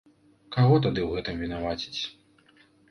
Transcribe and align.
Каго 0.55 0.79
тады 0.87 0.99
ў 1.03 1.09
гэтым 1.21 1.35
вінаваціць? 1.47 2.01